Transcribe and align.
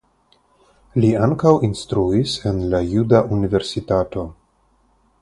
Li 1.03 1.11
ankaŭ 1.25 1.51
instruis 1.69 2.35
en 2.53 2.65
la 2.75 2.83
Juda 2.95 3.23
Universitato. 3.39 4.29